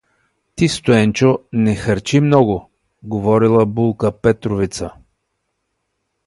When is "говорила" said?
3.03-3.65